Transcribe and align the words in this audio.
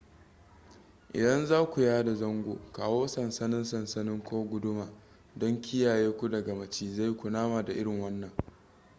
idan 1.13 1.45
zaku 1.45 1.81
yada 1.81 2.13
zango 2.15 2.57
kawo 2.73 3.07
sansannin 3.07 3.63
sansanin 3.63 4.21
ko 4.23 4.43
guduma 4.43 4.89
don 5.35 5.61
kiyaye 5.61 6.09
ku 6.17 6.29
daga 6.29 6.53
macizai 6.55 7.13
kunama 7.17 7.63
da 7.65 7.73
irin 7.73 8.01
wannan 8.01 8.31